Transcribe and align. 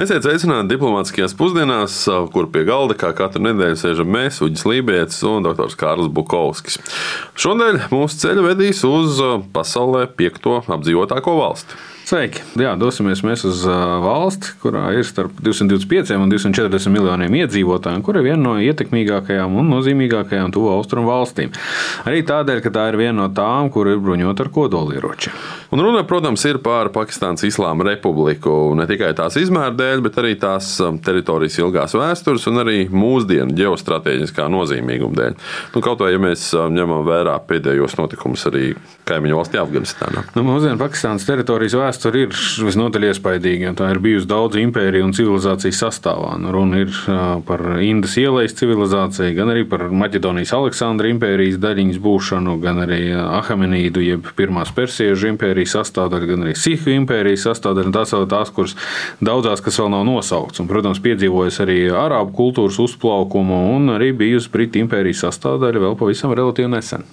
Esiet 0.00 0.24
sveicināti 0.24 0.70
diplomātiskajās 0.70 1.34
pusdienās, 1.36 1.94
kur 2.32 2.46
pie 2.48 2.62
galda 2.64 2.94
kā 2.96 3.10
katru 3.12 3.42
nedēļu 3.44 3.76
sēžam 3.76 4.08
mēs, 4.08 4.38
Uģis 4.40 4.64
Lībijams 4.64 5.18
un 5.28 5.44
dr. 5.44 5.74
Kārls 5.76 6.08
Bukovskis. 6.16 6.78
Šodien 7.36 7.82
mūsu 7.92 8.22
ceļu 8.22 8.46
vedīs 8.46 8.80
uz 8.88 9.20
pasaulē 9.52 10.06
piekto 10.16 10.62
apdzīvotāko 10.64 11.36
valsti. 11.42 11.76
Sveiki! 12.08 12.40
Jā, 12.56 12.72
dosimies 12.80 13.20
mēs 13.28 13.44
uz 13.44 13.60
valsti, 13.68 14.56
kurā 14.64 14.88
ir 14.96 15.04
starp 15.04 15.36
225 15.44 16.16
un 16.16 16.32
240 16.32 16.96
miljoniem 16.96 17.36
iedzīvotāju, 17.42 18.00
kur 18.06 18.16
ir 18.16 18.30
viena 18.30 18.40
no 18.40 18.56
ietekmīgākajām 18.56 19.60
un 19.60 19.68
nozīmīgākajām 19.76 20.56
tuvu 20.56 20.72
austrumu 20.78 21.12
valstīm. 21.12 21.52
Arī 22.08 22.24
tādēļ, 22.24 22.64
ka 22.64 22.72
tā 22.72 22.88
ir 22.88 23.02
viena 23.04 23.18
no 23.20 23.28
tām, 23.36 23.68
kur 23.68 23.92
ir 23.92 24.00
bruņota 24.00 24.48
ar 24.48 24.56
kodolieročiem. 24.56 25.59
Un 25.70 25.78
runa, 25.80 26.00
protams, 26.02 26.42
ir 26.50 26.56
par 26.58 26.88
Pakistānas 26.90 27.44
Islāma 27.46 27.84
Republiku. 27.86 28.72
Ne 28.74 28.88
tikai 28.90 29.12
tās 29.14 29.36
izmēra 29.38 29.70
dēļ, 29.78 30.00
bet 30.02 30.16
arī 30.18 30.32
tās 30.34 30.72
teritorijas 31.06 31.60
ilgās 31.60 31.92
vēstures 31.94 32.48
un 32.50 32.58
arī 32.64 32.78
mūsdienu 32.90 33.54
ģeostrateģiskā 33.54 34.48
nozīmīguma 34.50 35.14
dēļ. 35.14 35.36
Nu, 35.76 35.82
kaut 35.84 36.02
vai 36.02 36.08
ja 36.10 36.18
mēs 36.18 36.48
ņemam 36.74 37.04
vērā 37.06 37.36
pēdējos 37.46 37.94
notikumus 38.00 38.42
arī 38.50 38.72
kaimiņu 39.06 39.38
valstī 39.38 39.60
Afganistānā. 39.62 40.24
Nu, 40.34 40.42
mūsdienu 40.48 40.80
Pakistānas 40.80 41.28
teritorijas 41.28 41.78
vēsture 41.78 42.24
ir 42.26 42.34
visnotaļ 42.66 43.06
iespaidīga. 43.12 43.70
Tā 43.78 43.92
ir 43.94 44.02
bijusi 44.02 44.26
daudz 44.30 44.58
impēriju 44.58 45.06
un 45.06 45.14
civilizācijas 45.14 45.84
sastāvā. 45.84 46.34
Nu, 46.42 46.50
runa 46.56 46.82
ir 46.82 46.90
par 47.46 47.64
Indas 47.78 48.18
ielas 48.18 48.58
civilizāciju, 48.58 49.38
gan 49.38 49.54
arī 49.54 49.62
par 49.70 49.86
Maķedonijas 50.02 50.56
Aleksandra 50.58 51.14
impērijas 51.14 51.62
daļiņas 51.62 52.02
būšanu, 52.02 52.58
gan 52.66 52.82
arī 52.88 53.00
Ahamenīdu, 53.14 54.02
jeb 54.02 54.34
pirmās 54.34 54.74
persiežu 54.74 55.30
impērijas 55.60 55.76
sastāvdaļa, 55.76 56.28
gan 56.28 56.44
arī 56.46 56.54
Sihu 56.56 56.92
impērijas 56.94 57.44
sastāvdaļa. 57.44 57.92
Tās 57.92 58.14
vēl 58.14 58.26
tās, 58.30 58.50
kuras 58.54 58.76
daudzās, 59.20 59.60
kas 59.60 59.78
vēl 59.80 59.90
nav 59.92 60.04
nosauktas. 60.08 60.62
Protams, 60.68 61.00
piedzīvojas 61.04 61.60
arī 61.64 61.90
arābu 61.92 62.32
kultūras 62.36 62.78
uzplaukumu 62.80 63.76
un 63.76 63.96
arī 63.96 64.12
bijusi 64.16 64.50
Britu 64.52 64.80
impērijas 64.80 65.24
sastāvdaļa 65.26 65.84
vēl 65.84 65.98
pavisam 66.00 66.32
relatīvi 66.32 66.70
nesen. 66.72 67.04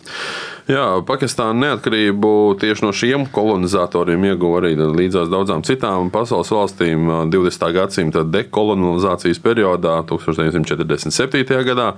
Jā, 0.68 1.00
Pakistāna 1.08 1.56
neatkarību 1.62 2.30
tieši 2.60 2.84
no 2.84 2.90
šiem 2.92 3.22
kolonizatoriem 3.32 4.26
ieguva 4.28 4.60
arī 4.60 4.74
līdzās 4.76 5.30
daudzām 5.32 5.62
citām 5.64 6.10
pasaules 6.12 6.52
valstīm 6.52 7.06
20. 7.32 7.64
gadsimta 7.72 8.26
dekolonizācijas 8.28 9.40
periodā, 9.46 10.02
1947. 10.10 11.62
gadā, 11.70 11.94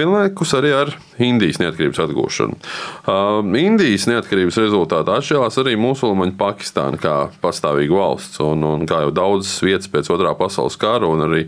vienlaikus 0.00 0.56
arī 0.56 0.72
ar 0.78 0.94
Indijas 1.20 1.60
neatkarības 1.60 2.00
atgūšanu. 2.06 2.56
Indijas 3.60 4.08
neatkarības 4.08 4.60
rezultātā 4.64 5.18
atšķirās 5.20 5.60
arī 5.60 5.76
musulmaņu 5.82 6.38
Pakistāna 6.40 6.96
kā 7.04 7.18
pastāvīga 7.44 8.00
valsts, 8.00 8.40
un, 8.48 8.64
un 8.64 8.88
kā 8.88 9.04
jau 9.04 9.12
daudzas 9.12 9.58
vietas 9.66 9.92
pēc 9.92 10.08
otrā 10.16 10.32
pasaules 10.40 10.80
kara 10.80 11.10
un 11.10 11.28
arī 11.28 11.44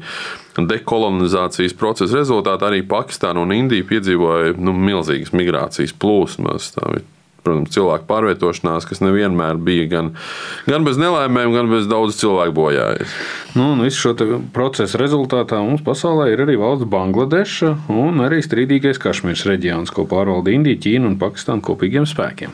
dekolonizācijas 0.69 1.77
procesa 1.79 2.19
rezultātā 2.21 2.71
arī 2.71 2.83
Pakistāna 2.87 3.45
un 3.45 3.55
Indija 3.55 3.87
piedzīvoja 3.89 4.57
nu, 4.59 4.75
milzīgas 4.77 5.33
migrācijas 5.37 5.97
plūsmas. 5.97 6.75
Protams, 7.41 7.73
cilvēku 7.73 8.05
pārvietošanās, 8.05 8.85
kas 8.85 9.01
nevienmēr 9.01 9.57
bija 9.65 9.87
gan, 9.89 10.11
gan 10.69 10.85
bez 10.85 11.01
nelaimēm, 11.01 11.55
gan 11.57 11.71
bez 11.73 11.89
daudz 11.89 12.19
cilvēku 12.21 12.53
bojājas. 12.59 13.15
Nu, 13.57 13.73
visu 13.81 14.11
šo 14.11 14.41
procesu 14.53 15.01
rezultātā 15.01 15.63
mums 15.65 15.81
pasaulē 15.87 16.29
ir 16.35 16.45
arī 16.45 16.59
valsts 16.61 16.91
Bangladeša 16.93 17.77
un 17.97 18.21
arī 18.27 18.43
strīdīgais 18.45 19.01
Kašmīras 19.01 19.47
reģions, 19.49 19.95
ko 19.95 20.05
pārvalda 20.11 20.53
Indija, 20.53 20.85
Ķīna 20.85 21.15
un 21.15 21.17
Pakistāna 21.23 21.65
kopīgiem 21.65 22.05
spēkiem. 22.09 22.53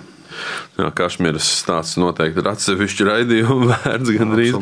Jā, 0.77 0.91
Kašmīras 0.97 1.49
stāsts 1.63 1.99
noteikti 2.01 2.43
ir 2.43 2.51
atsevišķi 2.53 3.09
raidījumu 3.11 3.69
vērts 3.73 4.15
gandrīz. 4.19 4.57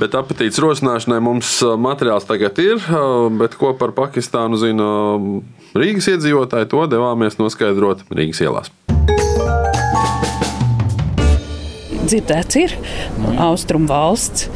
Bet 0.00 0.16
apetītes 0.18 0.60
rosināšanai 0.62 1.20
mums 1.24 1.56
materiāls 1.80 2.28
tagad 2.28 2.60
ir, 2.62 2.80
bet 3.40 3.58
ko 3.60 3.74
par 3.80 3.94
Pakistānu 3.96 4.60
zina 4.60 4.88
Rīgas 5.74 6.12
iedzīvotāji, 6.14 6.70
to 6.70 6.86
devāmies 6.90 7.40
noskaidrot 7.40 8.06
Rīgas 8.14 8.44
ielās. 8.44 8.72
dzirdēts, 12.14 12.56
ir 12.60 12.74
mm. 12.76 13.38
austrumu 13.42 13.88
valsts. 13.90 14.48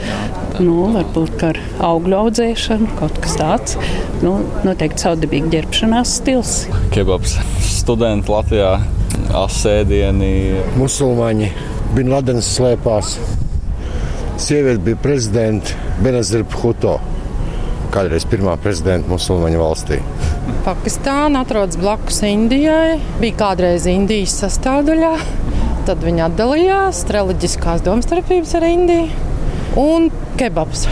Nu, 0.59 0.89
varbūt 0.95 1.45
ar 1.47 1.59
augļu 1.87 2.19
audzēšanu, 2.19 2.91
kaut 2.99 3.19
kas 3.23 3.37
tāds. 3.39 3.79
Nu, 4.25 4.39
noteikti 4.67 5.07
saudabīga 5.07 5.53
ģērbšanās 5.57 6.19
stils. 6.21 6.55
Kebabs 6.95 7.39
studenti 7.63 8.33
Latvijā 8.35 8.77
asēdieni. 9.39 10.33
Musulmaņi, 10.79 11.51
Bin 11.97 12.11
Ladens 12.13 12.49
slēpās. 12.57 13.17
Sieviete 14.39 14.83
bija 14.87 14.99
prezidenta 15.03 15.75
Benazir 16.03 16.45
Bhuto. 16.47 16.99
Kādreiz 17.95 18.27
pirmā 18.29 18.55
prezidenta 18.61 19.11
musulmaņu 19.11 19.61
valstī. 19.63 20.01
Pakistāna 20.67 21.43
atrodas 21.47 21.79
blakus 21.81 22.21
Indijai. 22.29 22.99
Bija 23.23 23.39
kādreiz 23.41 23.89
Indijas 23.91 24.37
sastāvdaļā. 24.43 25.15
Tad 25.89 26.05
viņi 26.05 26.27
atdalījās, 26.27 27.07
reliģiskās 27.17 27.83
domstarpības 27.87 28.55
ar 28.61 28.69
Indiju 28.69 29.27
un 29.79 30.11
kebabs. 30.39 30.87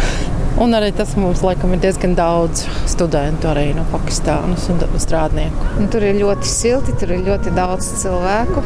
Un 0.56 0.72
arī 0.72 0.88
tas 0.96 1.10
mums 1.20 1.42
laikam 1.44 1.74
ir 1.76 1.82
diezgan 1.82 2.14
daudz 2.16 2.62
studentu 2.88 3.50
arī 3.50 3.66
no 3.76 3.82
Pakistānas 3.90 4.64
un 4.72 4.80
strādnieku. 5.02 5.66
Un 5.76 5.90
tur 5.92 6.06
ir 6.08 6.16
ļoti 6.16 6.48
silti, 6.48 6.94
tur 6.96 7.12
ir 7.12 7.26
ļoti 7.26 7.52
daudz 7.58 7.90
cilvēku, 8.00 8.62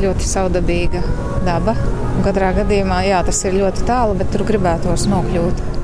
ļoti 0.00 0.30
saudabīga 0.30 1.04
daba. 1.44 1.76
Katrā 2.24 2.54
gadījumā 2.56 3.02
jā, 3.10 3.20
tas 3.28 3.42
ir 3.44 3.58
ļoti 3.60 3.84
tālu, 3.84 4.16
bet 4.16 4.32
tur 4.32 4.46
gribētos 4.48 5.04
nokļūt. 5.12 5.75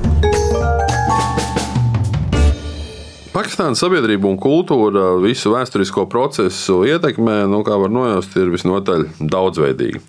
Pakistānas 3.33 3.79
sabiedrība 3.81 4.27
un 4.29 4.35
kultūra 4.37 5.15
visu 5.17 5.49
vēsturisko 5.55 6.03
procesu 6.05 6.83
ietekmē, 6.85 7.47
nu, 7.49 7.63
kā 7.65 7.79
var 7.81 7.89
nojaust, 7.89 8.35
ir 8.37 8.51
visnotaļ 8.53 9.07
daudzveidīga. 9.17 10.01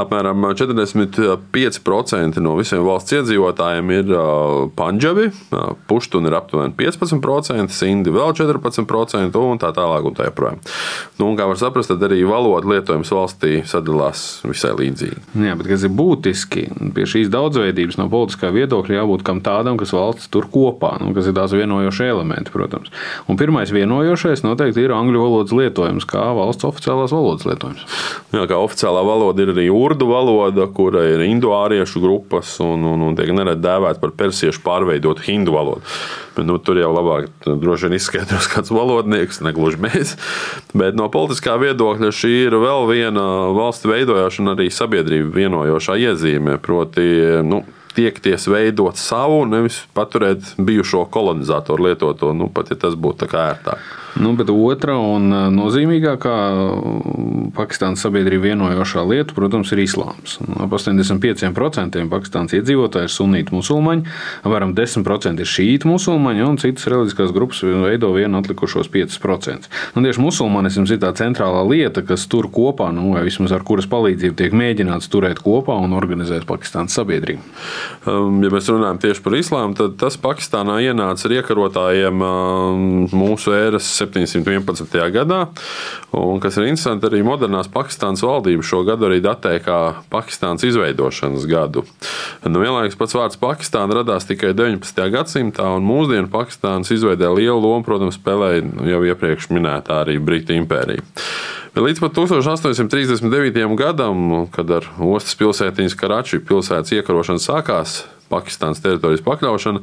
Apmēram 0.00 0.46
45% 0.56 2.40
no 2.40 2.54
visiem 2.56 2.80
valsts 2.86 3.12
iedzīvotājiem 3.18 3.92
ir 3.92 4.14
panģabi, 4.78 5.26
puštuni 5.90 6.30
ir 6.30 6.36
aptuveni 6.38 6.72
15%, 6.78 7.74
sindi 7.76 8.14
vēl 8.14 8.32
14% 8.40 9.36
un 9.42 9.60
tā 9.60 9.74
tālāk. 9.76 10.08
Un 10.08 10.16
tā 10.16 10.30
joprojām. 10.30 10.56
nu, 11.20 11.28
un 11.28 11.36
kā 11.36 11.44
var 11.46 11.60
saprast, 11.60 11.92
tad 11.92 12.02
arī 12.08 12.22
valoda 12.24 12.72
lietojums 12.72 13.12
valstī 13.12 13.60
sadalās 13.68 14.40
visai 14.48 14.72
līdzīgi. 14.80 15.20
Jā, 15.44 15.58
bet 15.60 15.68
kas 15.68 15.84
ir 15.84 15.92
būtiski, 16.00 16.64
pie 16.96 17.04
šīs 17.04 17.28
daudzveidības 17.36 18.00
no 18.00 18.08
politiskā 18.08 18.48
viedokļa 18.56 18.98
jābūt 19.02 19.28
kam 19.28 19.44
tādam, 19.44 19.76
kas 19.76 19.92
valsts 19.92 20.32
tur 20.32 20.48
kopā, 20.48 20.96
nu, 21.04 21.12
kas 21.12 21.28
ir 21.28 21.36
tās 21.36 21.52
vienojošie 21.52 22.08
elementi 22.08 22.56
protams. 22.62 22.92
Un 23.26 23.38
pirmais 23.40 23.72
vienojošais 23.74 24.44
noteikti 24.46 24.84
ir 24.86 24.94
angļu 24.94 25.22
valodas 25.22 25.54
lietojums, 25.56 26.06
kā 26.08 26.22
valsts 26.36 26.66
oficiālās 26.68 27.14
valodas 27.14 27.46
lietojums. 27.48 27.82
Jā, 28.32 28.46
kā 28.50 28.58
oficiālā 28.62 29.02
valoda 29.06 29.42
ir 29.42 29.52
arī 29.54 29.66
urdu 29.72 30.08
valoda, 30.10 30.68
kura 30.70 31.04
ir 31.10 31.24
indoāriešu 31.26 32.02
grupas 32.02 32.54
un, 32.62 32.86
un, 32.88 33.02
un 33.08 33.18
tiek 33.18 33.32
nereti 33.34 33.64
dēvēta 33.64 34.02
par 34.02 34.14
persiešu 34.22 34.62
pārveidotu 34.64 35.26
hindu 35.26 35.56
valodu. 35.56 35.82
Bet, 36.36 36.46
nu, 36.48 36.56
tur 36.62 36.78
jau 36.80 36.92
labāk 36.94 37.28
droši 37.44 37.88
vien 37.88 37.98
izskaidros 37.98 38.48
kāds 38.52 38.72
valodnieks, 38.72 39.42
ne 39.44 39.52
gluži 39.56 39.82
mēs. 39.82 40.16
Bet 40.76 40.96
no 40.98 41.10
politiskā 41.12 41.58
viedokļa 41.60 42.12
šī 42.14 42.32
ir 42.46 42.56
vēl 42.62 42.88
viena 42.88 43.26
valsts 43.52 43.88
veidojošana, 43.88 44.56
arī 44.56 44.70
sabiedrība 44.72 45.34
vienojošā 45.42 45.98
iezīme. 46.06 46.56
Proti, 46.62 47.04
nu, 47.44 47.62
tiekties 47.96 48.48
veidot 48.50 49.00
savu, 49.00 49.42
nevis 49.48 49.82
paturēt 49.96 50.54
bijušo 50.58 51.04
kolonizatoru 51.12 51.88
lietoto, 51.88 52.32
nu, 52.36 52.48
pat 52.52 52.72
ja 52.72 52.78
tas 52.86 52.96
būtu 52.98 53.24
tā 53.24 53.30
kā 53.32 53.48
ērtāk. 53.52 53.90
Nu, 54.20 54.34
bet 54.36 54.50
otra 54.52 54.98
un 55.00 55.30
nozīmīgākā 55.56 56.36
Pakistānas 57.56 58.02
sabiedrība 58.04 58.50
vienojošā 58.50 59.04
lieta, 59.08 59.34
protams, 59.36 59.72
ir 59.72 59.82
islāms. 59.84 60.36
Ap 60.60 60.74
85% 60.76 62.02
Pakistānas 62.12 62.52
iedzīvotāji 62.58 63.08
ir 63.08 63.12
sunīti 63.12 63.56
musulmaņi, 63.56 64.04
varam 64.44 64.74
10% 64.76 65.40
ir 65.40 65.48
šīti 65.48 65.88
musulmaņi, 65.88 66.44
un 66.44 66.60
citas 66.60 66.88
reliģiskās 66.92 67.32
grupas 67.32 67.62
veido 67.64 68.12
vienu 68.12 68.40
atlikušos 68.42 68.90
5%. 68.92 69.70
Un 69.96 70.06
tieši 70.08 70.24
musulmanisms 70.24 70.92
ir 70.92 71.00
tā 71.02 71.12
centrālā 71.16 71.64
lieta, 71.68 72.04
kas 72.04 72.26
tur 72.28 72.50
kopā, 72.52 72.90
nu, 72.92 73.14
vai 73.16 73.24
vismaz 73.28 73.54
ar 73.56 73.64
kuras 73.64 73.88
palīdzību 73.92 74.38
tiek 74.38 74.56
mēģināts 74.56 75.08
turēt 75.12 75.40
kopā 75.44 75.78
un 75.80 75.96
organizēt 75.96 76.44
Pakistānas 76.48 76.96
sabiedrību. 77.00 77.40
Um, 78.04 78.42
ja 78.44 78.52
mēs 78.52 78.68
runājam 78.72 79.00
tieši 79.06 79.24
par 79.24 79.38
islāmu, 79.40 79.78
tad 79.78 79.96
tas 80.00 80.20
Pakistānā 80.20 80.80
ienāca 80.84 81.28
ar 81.28 81.36
iekarotājiem 81.38 82.24
um, 82.26 82.86
mūsu 83.12 83.56
ēras 83.56 83.88
1711. 84.02 84.98
gadā. 85.14 85.40
Un, 86.12 86.40
kas 86.42 86.58
ir 86.58 86.68
interesanti, 86.68 87.08
arī 87.08 87.22
modernās 87.26 87.70
Pakistānas 87.72 88.24
valdība 88.26 88.66
šo 88.66 88.82
gadu 88.88 89.08
arī 89.08 89.22
datē 89.24 89.56
kā 89.64 89.78
Pakistānas 90.12 90.66
izveidošanas 90.68 91.46
gadu. 91.50 91.86
Nu, 92.44 92.60
vienlaikus 92.62 92.98
pats 93.00 93.16
vārds 93.16 93.40
Pakistāna 93.40 94.00
radās 94.00 94.28
tikai 94.28 94.52
19. 94.58 95.08
gadsimtā, 95.14 95.70
un 95.76 95.86
mūsdienu 95.86 96.30
Pakistānas 96.32 96.92
izveidē 96.94 97.32
lielu 97.32 97.58
lomu, 97.60 97.84
protams, 97.86 98.18
spēlēja 98.20 98.66
nu, 98.68 98.86
jau 98.90 99.02
iepriekš 99.12 99.50
minētā 99.54 100.02
arī 100.04 100.18
Britu 100.22 100.56
impērija. 100.58 101.04
Bet 101.72 101.86
līdz 101.86 102.02
pat 102.04 102.18
1839. 102.18 103.62
gadam, 103.80 104.26
kad 104.52 104.68
ar 104.76 104.88
ostas 105.00 105.38
pilsētiņas 105.40 105.96
Karači 105.96 106.42
pilsētas 106.44 106.92
iekarošanu 106.98 107.40
sākās, 107.40 108.02
Pakistānas 108.32 108.82
teritorijas 108.82 109.24
pakļaušana, 109.26 109.82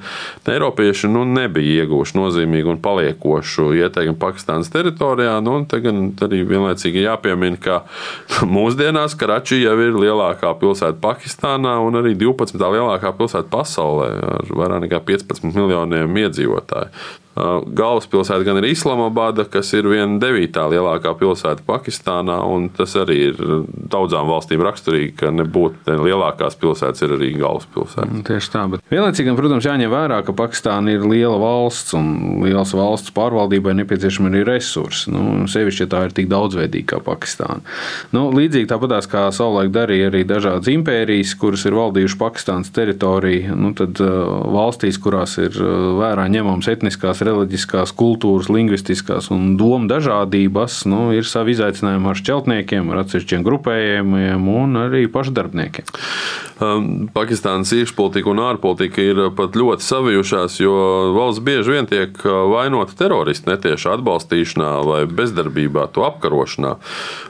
Eiropieši 0.50 1.08
nu, 1.12 1.22
nebija 1.30 1.84
ieguvuši 1.84 2.18
nozīmīgu 2.18 2.74
un 2.74 2.82
paliekošu 2.84 3.70
ieteikumu 3.78 4.18
Pakistānas 4.20 4.72
teritorijā. 4.74 5.38
Nu, 5.46 5.60
Tagad 5.70 6.24
arī 6.26 6.42
vienlaicīgi 6.50 7.06
jāpiemina, 7.06 7.60
ka 7.62 7.80
mūsdienās 8.58 9.16
Karači 9.20 9.62
jau 9.62 9.78
ir 9.84 9.98
lielākā 10.02 10.52
pilsēta 10.60 10.98
Pakistānā 11.04 11.78
un 11.86 12.02
arī 12.02 12.16
12. 12.18 12.58
lielākā 12.60 13.14
pilsēta 13.18 13.52
pasaulē 13.54 14.12
ar 14.36 14.54
vairāk 14.62 14.86
nekā 14.88 15.04
15 15.14 15.54
miljoniem 15.54 16.22
iedzīvotāju. 16.26 16.94
Galvaspilsēta 17.38 18.44
gan 18.44 18.58
ir 18.60 18.68
Islamabada, 18.72 19.46
kas 19.48 19.70
ir 19.78 19.88
viena 19.88 20.18
devītā 20.20 20.66
lielākā 20.72 21.14
pilsēta 21.20 21.64
Pakistānā, 21.68 22.40
tas 22.76 22.96
arī 23.00 23.18
ir 23.30 23.38
daudzām 23.90 24.28
valstīm 24.28 24.64
raksturīgi, 24.66 25.14
ka 25.22 25.32
nebūtu 25.32 25.96
lielākās 26.04 26.58
pilsētas, 26.60 27.04
ir 27.06 27.14
arī 27.16 27.32
galvaspilsēta. 27.40 28.10
Nu, 28.12 28.24
tieši 28.28 28.52
tā, 28.52 28.66
bet 28.74 28.84
vienlaicīgi, 28.92 29.36
protams, 29.38 29.68
jāņem 29.70 29.94
vērā, 29.94 30.20
ka 30.28 30.36
Pakistāna 30.36 30.96
ir 30.98 31.06
liela 31.08 31.38
valsts 31.40 31.96
un 31.98 32.42
liels 32.44 32.74
valsts 32.76 33.14
pārvaldībai 33.16 33.76
nepieciešami 33.84 34.34
arī 34.34 34.44
resursi. 34.50 35.14
Nu, 35.14 35.48
sevišķi, 35.50 35.86
ja 35.86 35.92
tā 35.94 36.04
ir 36.08 36.18
tik 36.18 36.28
daudzveidīga 36.34 36.98
kā 36.98 37.02
Pakistāna. 37.06 37.64
Nu, 38.16 38.28
līdzīgi 38.36 38.68
tāpatās 38.74 39.08
kā 39.10 39.28
savulaik 39.36 39.72
darīja 39.76 40.10
arī 40.12 40.26
dažādas 40.28 40.72
impērijas, 40.74 41.38
kuras 41.40 41.64
ir 41.70 41.78
valdījušas 41.78 42.20
Pakistānas 42.20 42.76
teritoriju, 42.76 43.56
nu, 43.56 43.74
tad 43.78 44.02
valstīs, 44.02 45.00
kurās 45.00 45.38
ir 45.40 45.56
vērā 45.56 46.28
ņemams 46.34 46.68
etniskās 46.74 47.24
reliģiskās, 47.30 47.94
kultūras, 47.98 48.50
lingvistiskās 48.52 49.30
un 49.34 49.56
domu 49.60 49.90
dažādības, 49.92 50.82
nu, 50.90 51.10
ir 51.16 51.28
savi 51.30 51.56
izaicinājumi 51.56 52.12
ar 52.12 52.20
šķeltniekiem, 52.20 52.92
ar 52.92 53.04
atsevišķiem 53.06 53.46
grupējumiem 53.48 54.52
un 54.52 54.84
arī 54.88 55.06
pašdarbniekiem. 55.14 55.90
Um, 56.60 57.08
Pakistānas 57.16 57.72
iekšpolitika 57.72 58.28
un 58.34 58.42
ārpolitika 58.44 59.00
ir 59.00 59.20
pat 59.38 59.56
ļoti 59.56 59.86
savijušās, 59.86 60.58
jo 60.60 60.74
valsts 61.16 61.40
bieži 61.46 61.72
vien 61.72 61.88
tiek 61.88 62.18
uh, 62.26 62.42
vainota 62.52 62.98
teroristu 63.00 63.54
netieši 63.54 63.94
atbalstīšanā 63.94 64.72
vai 64.84 65.06
bezdarbībā, 65.08 65.86
to 65.96 66.04
apkarošanā. 66.04 66.74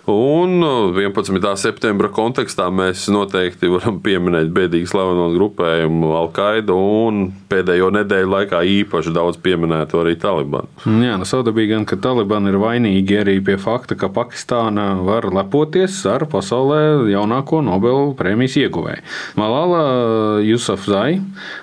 Un 0.09 0.65
11. 0.97 1.37
Uh, 1.37 1.53
septembra 1.61 2.09
kontekstā 2.09 2.71
mēs 2.73 3.05
noteikti 3.13 3.69
varam 3.69 3.99
pieminēt 4.01 4.49
bēdīgi 4.55 4.89
slaveno 4.89 5.29
grupējumu 5.35 6.09
Al-Qaida 6.23 6.73
un 6.73 7.27
pēdējo 7.53 7.91
nedēļu 7.99 8.33
laikā 8.33 8.63
īpaši 8.79 9.13
daudz 9.13 9.37
pieminētu 9.79 9.99
arī 10.01 10.15
Talibanu. 10.19 10.67
Jā, 10.85 11.17
nu 11.19 11.25
saudabīgi 11.25 11.73
gan, 11.73 11.85
ka 11.85 11.97
Taliban 11.97 12.47
ir 12.47 12.57
vainīgi 12.59 13.19
arī 13.19 13.39
pie 13.43 13.57
fakta, 13.57 13.95
ka 13.95 14.09
Pakistāna 14.09 15.01
var 15.03 15.29
lepoties 15.31 16.05
ar 16.05 16.25
pasaulē 16.29 17.09
jaunāko 17.11 17.61
Nobel 17.63 18.13
prēmijas 18.17 18.57
ieguvēju. 18.59 19.03
Malala 19.39 20.41
Jusafzai 20.43 21.21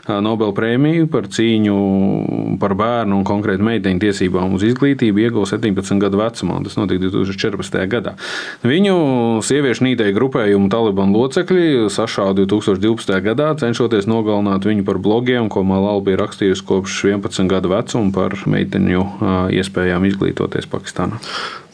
Nobel 0.09 0.55
prēmiju 0.57 1.09
par 1.11 1.29
cīņu 1.29 2.59
par 2.61 2.75
bērnu 2.77 3.21
un 3.21 3.27
konkrēti 3.27 3.65
meiteņu 3.67 4.01
tiesībām 4.01 4.57
uz 4.57 4.65
izglītību 4.67 5.27
ieguva 5.27 5.47
17 5.47 6.01
gadu 6.01 6.21
vecumā. 6.21 6.61
Tas 6.65 6.79
notika 6.79 7.05
2014. 7.07 7.79
gadā. 7.91 8.17
Viņu 8.65 9.43
sieviešu 9.45 9.87
nīdēju 9.87 10.17
grupējumu 10.17 10.71
Taliban 10.73 11.13
locekļi 11.15 11.91
sašāva 11.93 12.37
2012. 12.39 13.13
gadā, 13.25 13.53
cenšoties 13.59 14.09
nogalināt 14.09 14.67
viņu 14.67 14.87
par 14.87 15.01
blogiem, 15.03 15.51
ko 15.53 15.65
Malala 15.67 16.03
bija 16.05 16.23
rakstījusi 16.25 16.65
kopš 16.67 16.99
11 17.11 17.51
gadu 17.51 17.71
vecuma 17.73 18.06
par 18.15 18.37
meiteņu 18.47 19.05
iespējām 19.57 20.07
izglītoties 20.11 20.69
Pakistānā. 20.71 21.21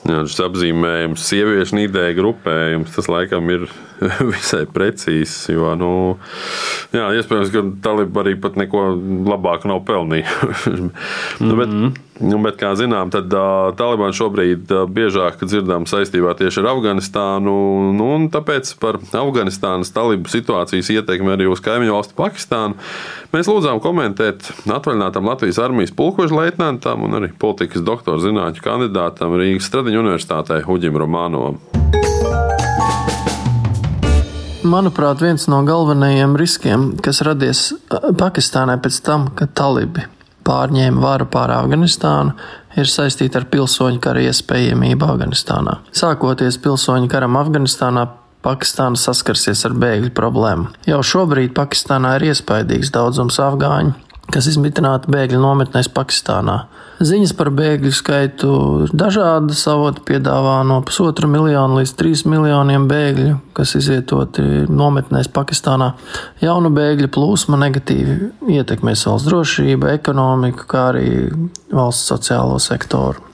Jā, 0.02 0.24
šis 0.26 0.40
apzīmējums, 0.42 1.22
sieviešu 1.30 1.76
nīdēja 1.78 2.16
grupējums, 2.16 2.90
tas 2.96 3.06
laikam 3.06 3.46
ir 3.54 3.68
visai 4.32 4.64
precīzs. 4.66 5.36
Jo, 5.52 5.76
nu, 5.78 5.90
jā, 6.90 7.06
iespējams, 7.20 7.52
ka 7.54 7.62
talibi 7.84 8.22
arī 8.24 8.32
pat 8.42 8.58
neko 8.58 8.88
labāku 9.30 9.70
nav 9.70 9.84
pelnījuši. 9.86 10.72
mm 10.72 10.90
-hmm. 11.38 11.60
bet, 11.60 11.68
mhm. 11.68 11.92
Nu, 12.22 12.38
bet, 12.42 12.56
kā 12.60 12.72
zinām, 12.78 13.10
tad 13.12 13.32
uh, 13.34 13.72
Taliban 13.78 14.14
šobrīd 14.16 14.70
uh, 14.72 14.84
biežāk 14.86 15.42
dzirdam 15.42 15.86
saistībā 15.90 16.34
tieši 16.38 16.62
ar 16.62 16.70
Afganistānu. 16.72 17.54
Nu, 17.98 18.08
tāpēc 18.32 18.72
par 18.82 19.00
Afganistānas 19.02 19.92
talibu 19.94 20.30
situācijas 20.32 20.92
ietekmi 20.94 21.34
arī 21.34 21.48
uz 21.50 21.62
kaimiņu 21.64 21.96
valsti 21.96 22.16
Pakistānu 22.18 22.78
mēs 23.32 23.50
lūdzām 23.50 23.80
komentēt 23.82 24.48
atvaļinātam 24.68 25.28
Latvijas 25.28 25.60
armijas 25.62 25.94
pulkožu 25.96 26.38
leitnantam 26.38 27.04
un 27.06 27.18
arī 27.18 27.32
politikas 27.32 27.84
doktora 27.84 28.22
zinātņu 28.22 28.64
kandidātam 28.64 29.36
Rīgas 29.40 29.70
Stradiņu 29.70 30.02
universitātei 30.04 30.62
Huģim 30.66 30.98
Romānovam. 31.02 31.60
Manuprāt, 34.62 35.18
viens 35.24 35.48
no 35.50 35.58
galvenajiem 35.66 36.36
riskiem, 36.38 36.92
kas 37.02 37.24
radies 37.26 37.72
Pakistānai 37.90 38.78
pēc 38.82 39.02
tam, 39.02 39.26
kad 39.34 39.50
talibi 39.58 40.06
pārņēma 40.46 41.02
varu 41.02 41.28
pār 41.32 41.52
Afganistānu, 41.56 42.34
ir 42.78 42.88
saistīta 42.88 43.42
ar 43.42 43.48
pilsoņu 43.52 44.00
kara 44.02 44.24
iespējamību 44.28 45.08
Afganistānā. 45.14 45.78
Sākoties 45.96 46.60
pilsoņu 46.62 47.10
karam 47.12 47.38
Afganistānā, 47.40 48.08
Pakistāna 48.42 48.98
saskarsies 48.98 49.60
ar 49.68 49.76
bēgļu 49.78 50.08
problēmu. 50.18 50.72
Jau 50.90 50.98
šobrīd 51.06 51.52
Pakistānā 51.54 52.16
ir 52.18 52.32
iespaidīgs 52.32 52.90
daudzums 52.90 53.38
afgāņu, 53.38 53.94
kas 54.30 54.46
izmitināti 54.50 55.10
bēgļu 55.12 55.40
nometnēs 55.42 55.90
Pakistānā. 55.92 56.62
Ziņas 57.02 57.32
par 57.34 57.50
bēgļu 57.50 57.90
skaitu 57.96 58.50
ir 58.84 58.92
dažādas. 58.94 59.64
Avoti 59.72 60.04
piedāvā 60.06 60.60
no 60.68 60.78
pusotra 60.86 61.26
miljona 61.30 61.80
līdz 61.80 61.94
trīs 61.98 62.22
miljoniem 62.28 62.86
bēgļu, 62.90 63.34
kas 63.56 63.74
izvietoti 63.80 64.44
nometnēs 64.70 65.30
Pakistānā. 65.34 65.92
Jaunu 66.44 66.70
bēgļu 66.76 67.10
plūsma 67.12 67.58
negatīvi 67.64 68.30
ietekmēs 68.54 69.06
valsts 69.08 69.28
drošību, 69.30 69.90
ekonomiku, 69.96 70.68
kā 70.70 70.88
arī 70.92 71.10
valsts 71.72 72.12
sociālo 72.12 72.60
sektoru. 72.62 73.32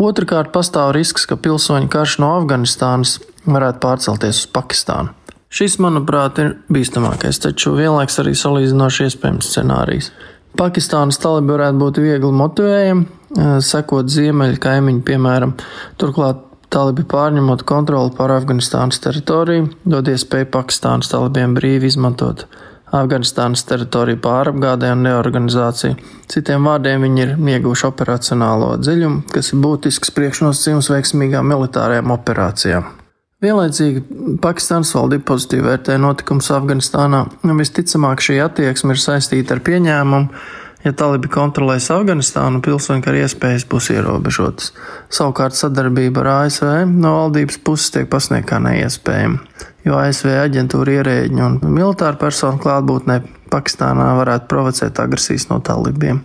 Otrakārt, 0.00 0.48
pastāv 0.54 0.94
risks, 0.96 1.26
ka 1.28 1.36
pilsoņu 1.36 1.90
karš 1.92 2.16
no 2.22 2.32
Afganistānas 2.38 3.18
varētu 3.44 3.82
pārcelties 3.84 4.46
uz 4.46 4.46
Pakistānu. 4.54 5.12
Šis, 5.50 5.80
manuprāt, 5.82 6.38
ir 6.38 6.52
bīstamākais, 6.70 7.40
taču 7.42 7.72
vienlaiks 7.74 8.20
arī 8.22 8.36
salīdzinoši 8.38 9.08
iespējams 9.08 9.48
scenārijs. 9.50 10.12
Pakistānas 10.58 11.18
talibi 11.22 11.54
varētu 11.54 11.80
būt 11.80 11.98
viegli 12.02 12.30
motivējami, 12.38 13.06
eh, 13.06 13.58
sekot 13.58 14.10
ziemeļu 14.10 14.62
kaimiņu, 14.62 15.02
piemēram, 15.02 15.56
turklāt 15.98 16.46
talibi 16.70 17.02
pārņemot 17.02 17.64
kontroli 17.66 18.14
pār 18.14 18.36
Afganistānas 18.38 19.02
teritoriju, 19.02 19.70
dod 19.84 20.06
iespēju 20.06 20.50
Pakistānas 20.54 21.10
talibiem 21.10 21.54
brīvi 21.58 21.90
izmantot 21.90 22.46
Afganistānas 22.90 23.62
teritoriju 23.66 24.18
pārapgādē 24.22 24.90
un 24.96 25.04
neorganizāciju. 25.06 25.98
Citiem 26.30 26.66
vārdiem 26.66 27.06
viņi 27.06 27.22
ir 27.22 27.34
ieguvuši 27.54 27.86
operacionālo 27.86 28.72
dziļumu, 28.82 29.26
kas 29.30 29.52
ir 29.52 29.62
būtisks 29.66 30.14
priekšnosacījums 30.16 30.90
veiksmīgām 30.94 31.46
militārajām 31.54 32.10
operācijām. 32.16 32.99
Vienlaicīgi 33.40 34.02
Pakistānas 34.44 34.90
valdība 34.92 35.24
pozitīvi 35.30 35.64
vērtē 35.64 35.94
notikumus 35.96 36.50
Afganistānā, 36.52 37.22
un 37.40 37.52
visticamāk 37.56 38.20
šī 38.20 38.36
attieksme 38.44 38.92
ir 38.92 39.00
saistīta 39.00 39.56
ar 39.56 39.62
pieņēmumu, 39.64 40.42
ja 40.84 40.92
talibi 40.96 41.30
kontrolēs 41.32 41.88
Afganistānu, 41.94 42.60
pilsoņu 42.64 43.04
kara 43.06 43.22
iespējas 43.24 43.64
būs 43.70 43.88
ierobežotas. 43.94 44.74
Savukārt 45.08 45.56
sadarbība 45.56 46.20
ar 46.20 46.28
ASV 46.34 46.84
no 46.90 47.14
valdības 47.16 47.56
puses 47.64 47.94
tiek 47.96 48.10
pasniegta 48.12 48.50
kā 48.52 48.60
neiespējama, 48.66 49.40
jo 49.88 49.96
ASV 49.96 50.36
aģentūra 50.42 50.98
ierēģiņu 50.98 51.46
un 51.46 51.58
militāru 51.78 52.20
personu 52.20 52.60
klātbūtnē 52.60 53.22
Pakistānā 53.50 54.12
varētu 54.20 54.52
provocēt 54.52 55.00
agresijas 55.00 55.48
no 55.48 55.62
talibiem, 55.64 56.20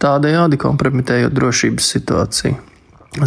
tādējādi 0.00 0.62
kompromitējot 0.62 1.34
drošības 1.34 1.90
situāciju. 1.96 2.54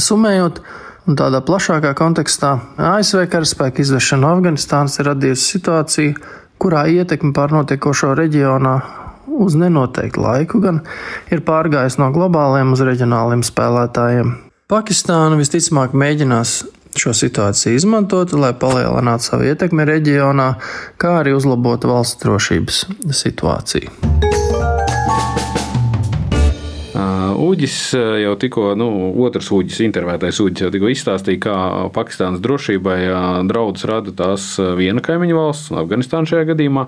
Summējot, 0.02 0.64
Un 1.06 1.18
tādā 1.20 1.42
plašākā 1.46 1.92
kontekstā 1.98 2.56
ASV 2.82 3.28
karaspēka 3.30 3.84
izvešana 3.84 4.26
no 4.26 4.32
Afganistānas 4.34 4.98
ir 4.98 5.12
radījusi 5.12 5.52
situāciju, 5.56 6.16
kurā 6.62 6.88
ietekme 6.90 7.30
pār 7.36 7.54
notiekošo 7.54 8.16
reģionā 8.18 8.76
uz 9.36 9.58
nenoteiktu 9.60 10.24
laiku 10.24 10.62
gan 10.64 10.82
ir 11.34 11.44
pārgājis 11.46 12.00
no 12.02 12.10
globāliem 12.16 12.74
uz 12.74 12.82
reģionāliem 12.88 13.44
spēlētājiem. 13.46 14.34
Pakistāna 14.72 15.38
visticamāk 15.38 15.94
mēģinās 15.94 16.58
šo 16.98 17.14
situāciju 17.14 17.76
izmantot, 17.78 18.34
lai 18.34 18.56
palielinātu 18.58 19.30
savu 19.30 19.50
ietekmi 19.52 19.86
reģionā, 19.86 20.54
kā 20.98 21.20
arī 21.22 21.36
uzlabotu 21.38 21.92
valsts 21.92 22.24
drošības 22.24 22.86
situāciju. 23.14 23.92
Uģis 27.36 27.78
jau 27.96 28.34
tikko, 28.40 28.72
nu, 28.80 28.88
otrs 29.26 29.52
Uģis, 29.54 29.82
intervētais 29.86 30.40
Uģis 30.44 30.66
jau 30.66 30.72
tikko 30.74 30.92
izstāstīja, 30.94 31.42
kā 31.46 31.56
Pakistānas 31.96 32.44
drošībai 32.44 33.00
draudus 33.50 33.88
rada 33.90 34.14
tās 34.16 34.54
viena 34.80 35.04
kaimiņu 35.04 35.38
valsts, 35.38 35.72
Afganistāna 35.76 36.30
šajā 36.30 36.50
gadījumā. 36.54 36.88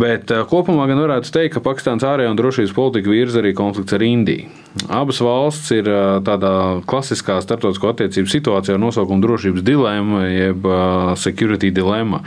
Bet 0.00 0.32
kopumā 0.50 0.88
gan 0.90 1.00
varētu 1.00 1.32
teikt, 1.32 1.56
ka 1.56 1.64
Pakistānas 1.64 2.04
ārējā 2.04 2.32
un 2.32 2.38
drošības 2.40 2.76
politika 2.76 3.12
virza 3.12 3.40
arī 3.42 3.54
konflikts 3.56 3.96
ar 3.96 4.04
Indiju. 4.04 4.52
Abas 4.92 5.22
valsts 5.24 5.70
ir 5.72 5.86
tādā 6.26 6.50
klasiskā 6.84 7.38
starptautisko 7.40 7.94
attiecību 7.94 8.28
situācijā 8.28 8.74
ar 8.76 8.82
nosaukumu 8.82 9.24
drošības 9.24 9.64
dilemma, 9.64 10.26
jeb 10.28 10.68
security 11.16 11.70
dilemma. 11.72 12.20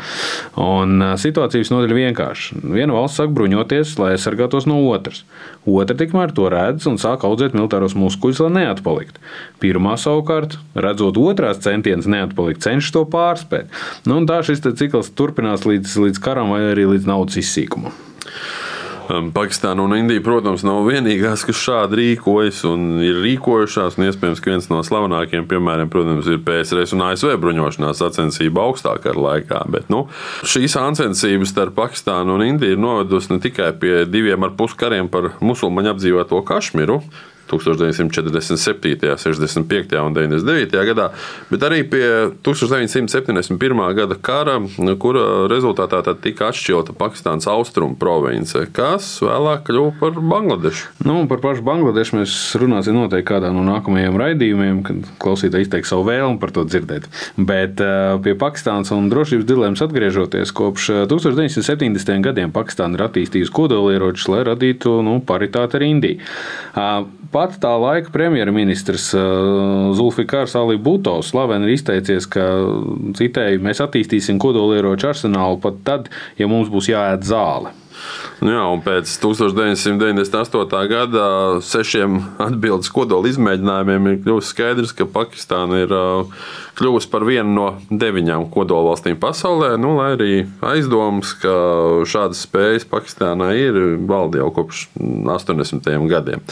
Un 0.58 1.04
situācija 1.22 1.62
visnotaļ 1.62 1.94
vienkārša. 1.94 2.64
Viena 2.74 2.98
valsts 2.98 3.22
sāk 3.22 3.36
bruņoties, 3.38 3.94
lai 4.02 4.16
aizsargātos 4.16 4.66
no 4.70 4.80
otras. 4.90 5.22
Otra 5.70 5.94
tikmēr 6.00 6.34
to 6.34 6.50
redz 6.50 6.90
un 6.90 6.98
sāk 6.98 7.28
audzēt 7.40 7.56
militāros 7.56 7.96
muskuļus, 7.96 8.44
lai 8.46 8.66
neatpaliktu. 8.66 9.24
Pirmā 9.64 9.96
savukārt, 10.00 10.58
redzot 10.76 11.18
otrās 11.22 11.64
centienus 11.64 12.10
neatpalikt, 12.12 12.64
cenšas 12.66 12.96
to 12.96 13.06
pārspēt. 13.10 13.72
Nu, 14.10 14.20
tā 14.30 14.42
šis 14.44 14.66
cikls 14.68 15.14
turpinās 15.16 15.66
līdz, 15.68 15.98
līdz 16.06 16.22
karam 16.24 16.52
vai 16.56 16.66
arī 16.74 16.90
līdz 16.94 17.10
naudas 17.10 17.40
izsīkumam. 17.40 18.09
Um, 19.10 19.32
Pakistāna 19.34 19.82
un 19.82 19.96
Indija, 19.98 20.22
protams, 20.22 20.62
nav 20.62 20.84
vienīgās, 20.86 21.42
kas 21.48 21.58
šādi 21.58 21.98
rīkojas 21.98 22.60
un 22.70 23.00
ir 23.02 23.18
rīkojušās. 23.24 23.98
Un 23.98 24.06
iespējams, 24.06 24.42
ka 24.44 24.52
viens 24.52 24.68
no 24.70 24.84
slavenākajiem 24.86 25.48
piemēriem, 25.50 25.90
protams, 25.90 26.30
ir 26.30 26.44
PSRS 26.46 26.94
un 26.94 27.08
ASV 27.08 27.34
bruņošanās 27.42 28.04
sacensība 28.04 28.68
augstākā 28.68 29.16
laikā. 29.18 29.64
Bet 29.74 29.90
nu, 29.90 30.04
šīs 30.46 30.78
sacensības 30.78 31.50
starp 31.56 31.74
Pakistānu 31.80 32.38
un 32.38 32.46
Indiju 32.52 32.78
ir 32.78 32.84
novedusi 32.84 33.34
ne 33.34 33.42
tikai 33.42 33.72
pie 33.82 34.04
diviem 34.06 34.46
ar 34.46 34.54
pus 34.60 34.78
kariem 34.78 35.10
par 35.10 35.32
musulmaņu 35.42 35.96
apdzīvoto 35.96 36.44
Kašmiru, 36.46 37.02
1947., 37.50 39.16
65. 39.20 39.98
un 40.04 40.16
99. 40.16 40.84
gadā, 40.92 41.10
bet 41.50 41.66
arī 41.66 41.84
pie 41.90 42.06
1971. 42.46 43.84
gada 43.98 44.18
kara, 44.22 44.60
kura 45.02 45.26
rezultātā 45.52 46.02
tika 46.22 46.50
atšķirta 46.50 46.96
Pakistānas 46.98 47.48
austrumu 47.50 47.98
province, 48.00 48.66
kas 48.76 49.08
vēlāk 49.24 49.66
kļuva 49.70 49.96
par 50.00 50.20
Bangladešu. 50.20 50.94
Nu, 51.08 51.22
par 51.30 51.42
pašu 51.44 51.66
Bangladešu 51.68 52.20
mēs 52.20 52.36
runāsim 52.60 52.98
noteikti 52.98 53.30
kādā 53.30 53.52
no 53.54 53.64
nākamajiem 53.68 54.18
raidījumiem, 54.20 54.82
kad 54.88 55.10
klausītāji 55.22 55.68
izteiks 55.68 55.94
savu 55.94 56.08
vēlmu 56.10 56.40
par 56.42 56.54
to 56.56 56.66
dzirdēt. 56.68 57.08
Bet 57.38 57.82
pie 58.26 58.36
Pakistānas 58.40 58.94
un 58.96 59.10
drošības 59.12 59.48
dilemmas 59.50 59.84
atgriežoties, 59.86 60.54
kopš 60.56 60.90
1970. 61.12 62.14
gadiem 62.26 62.54
Pakistāna 62.56 62.98
ir 62.98 63.06
attīstījusi 63.08 63.54
kodolieročus, 63.56 64.30
lai 64.34 64.44
radītu 64.48 65.00
nu, 65.06 65.20
paritāti 65.26 65.80
ar 65.80 65.88
Indiju. 65.90 66.20
Pat 67.40 67.54
tā 67.64 67.70
laika 67.80 68.12
premjerministrs 68.12 69.14
Zulfikārs 69.96 70.58
Ali 70.60 70.76
Buto 70.76 71.14
slaveni 71.24 71.70
ir 71.70 71.78
izteicies, 71.78 72.26
ka, 72.28 72.44
citēju, 73.16 73.62
mēs 73.64 73.80
attīstīsim 73.86 74.42
kodolieroču 74.44 75.08
arsenālu 75.14 75.62
pat 75.64 75.78
tad, 75.88 76.10
ja 76.36 76.50
mums 76.52 76.68
būs 76.74 76.90
jāēd 76.92 77.24
zāle. 77.24 77.72
Nu 78.40 78.54
jā, 78.54 78.64
un 78.72 78.84
pēc 78.86 79.12
1998. 79.20 80.82
gada 80.92 81.26
sešiem 81.66 82.20
atbildības 82.40 82.92
kodola 82.96 83.28
izmēģinājumiem 83.32 84.12
ir 84.12 84.20
kļuvis 84.24 84.54
skaidrs, 84.54 84.96
ka 84.96 85.08
Pakistāna 85.10 85.84
ir 85.84 85.96
kļuvusi 86.80 87.10
par 87.12 87.26
vienu 87.28 87.52
no 87.52 87.66
deviņām 87.92 88.46
kodola 88.54 88.94
valstīm 88.94 89.18
pasaulē. 89.20 89.74
Nu, 89.82 89.98
lai 89.98 90.14
arī 90.16 90.34
aizdomas, 90.64 91.34
ka 91.42 91.54
šādas 92.08 92.46
spējas 92.46 92.88
Pakistānā 92.90 93.52
ir, 93.60 93.80
valda 94.08 94.40
jau 94.40 94.50
kopš 94.56 94.86
80. 94.96 95.90
gadiem. 96.10 96.44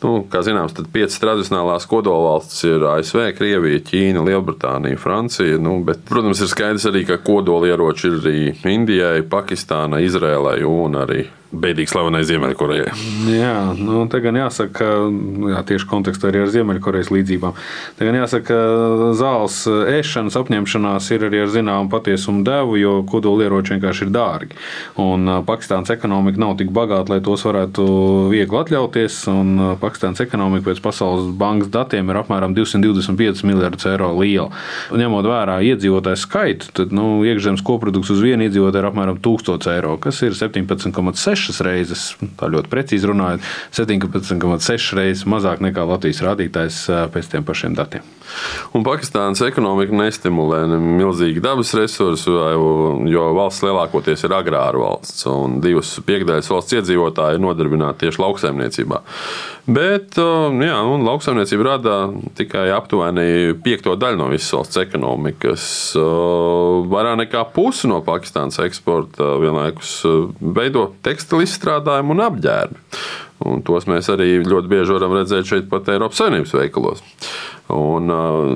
Nu, 0.00 0.22
kā 0.32 0.40
zināms, 0.46 0.72
tad 0.76 0.88
piecas 0.94 1.20
tradicionālās 1.20 1.88
kodola 1.90 2.32
valstis 2.32 2.64
ir 2.68 2.86
ASV, 2.88 3.26
Krievija, 3.36 3.82
Ķīna, 3.90 4.24
Lielbritānija, 4.26 5.00
Francija. 5.00 5.60
Nu, 5.60 5.78
bet, 5.84 6.00
protams, 6.08 6.40
ir 6.40 6.50
skaidrs 6.52 6.88
arī, 6.88 7.04
ka 7.08 7.20
kodolieroči 7.26 8.08
ir 8.08 8.18
arī 8.22 8.38
Indijai, 8.72 9.20
Pakistānai, 9.28 10.04
Izrēlai 10.06 10.62
un 10.66 10.85
arī 10.94 11.26
Beidīgi 11.54 11.92
slavenai 11.92 12.24
Ziemeļkorejai. 12.26 12.92
Jā, 13.30 13.54
nu, 13.78 14.00
te 14.10 14.18
gan 14.24 14.34
jāsaka, 14.34 14.86
jā, 15.52 15.60
tieši 15.68 15.86
kontekstā 15.86 16.32
arī 16.32 16.40
ar 16.42 16.50
Ziemeļkorejas 16.50 17.12
līdzībām. 17.14 17.54
Te 17.94 18.08
gan 18.08 18.18
jāsaka, 18.18 18.46
ka 18.48 19.10
zāles 19.16 19.60
ēšanas 19.70 20.36
apņemšanās 20.40 21.10
ir 21.14 21.26
arī 21.28 21.44
ar 21.44 21.52
zināmu 21.54 21.90
patiesumu 21.92 22.42
devu, 22.46 22.74
jo 22.80 22.96
kodolieroči 23.06 23.76
vienkārši 23.76 24.08
ir 24.08 24.10
dārgi. 24.16 24.58
Un 25.02 25.30
Pakistānas 25.46 25.92
ekonomika 25.94 26.42
nav 26.42 26.56
tik 26.58 26.72
bagāta, 26.74 27.14
lai 27.14 27.22
tos 27.24 27.46
varētu 27.46 27.86
viegli 28.32 28.60
atļauties. 28.62 29.20
Pakistānas 29.82 30.24
ekonomika 30.26 30.72
pēc 30.72 30.82
Pasaules 30.82 31.30
bankas 31.38 31.70
datiem 31.70 32.10
ir 32.10 32.20
apmēram 32.24 32.58
225 32.58 33.46
miljardus 33.46 33.86
eiro 33.92 34.10
liela. 34.18 34.50
Un, 34.90 34.98
ņemot 34.98 35.30
vērā 35.30 35.60
iedzīvotāju 35.70 36.22
skaitu, 36.26 36.74
tad 36.74 36.90
nu, 36.96 37.22
iekšzemes 37.30 37.62
koprodukts 37.66 38.10
uz 38.14 38.26
vienu 38.26 38.50
iedzīvotāju 38.50 38.82
ir 38.82 38.90
apmēram 38.90 39.22
1000 39.22 39.70
eiro, 39.76 39.94
kas 40.02 40.20
ir 40.26 40.34
17,6 40.34 41.45
sešas 41.46 41.62
reizes, 41.62 42.04
tā 42.38 42.48
ļoti 42.50 42.70
precīzi 42.72 43.10
runājot, 43.10 43.46
17,6 43.76 44.96
reizes 44.98 45.26
mazāk 45.30 45.62
nekā 45.62 45.86
Latvijas 45.86 46.22
rādītājs 46.26 46.82
pēc 47.14 47.30
tiem 47.32 47.46
pašiem 47.46 47.76
datiem. 47.78 48.02
Un 48.76 48.84
Pakistānas 48.86 49.42
ekonomika 49.46 49.94
nestimulē 49.96 50.62
ne 50.70 50.78
milzīgi 50.82 51.42
dabas 51.44 51.72
resursi, 51.76 52.30
jo 53.12 53.26
valsts 53.36 53.64
lielākoties 53.66 54.26
ir 54.26 54.36
agrāra 54.36 54.80
valsts, 54.80 55.26
un 55.30 55.60
divas 55.64 55.94
piekdaļas 56.06 56.50
valsts 56.52 56.76
iedzīvotāji 56.78 57.38
ir 57.38 57.44
nodarbināti 57.44 58.06
tieši 58.06 58.22
lauksaimniecībā. 58.22 59.02
Bet 59.66 60.18
jā, 60.18 60.76
lauksaimniecība 61.08 61.66
rada 61.66 61.96
tikai 62.38 62.68
aptuveni 62.74 63.56
piekto 63.64 63.96
daļu 63.98 64.20
no 64.20 64.30
visas 64.30 64.52
valsts 64.54 64.82
ekonomikas. 64.84 65.68
Vairāk 66.92 67.20
nekā 67.24 67.42
pusi 67.54 67.90
no 67.90 67.98
Pakistānas 68.06 68.60
eksporta 68.62 69.34
vienlaikus 69.42 69.98
veido 70.40 70.92
tekstilu 71.06 71.42
izstrādājumu 71.46 72.14
un 72.14 72.26
apģērbu. 72.28 72.84
Un 73.46 73.60
tos 73.66 73.84
mēs 73.90 74.08
arī 74.12 74.38
ļoti 74.46 74.70
bieži 74.70 74.94
varam 74.96 75.12
redzēt 75.18 75.48
šeit, 75.48 75.66
pat 75.68 75.90
Eiropas 75.92 76.22
Savienības 76.22 76.54
veikalos. 76.56 77.02
Un, 77.72 78.12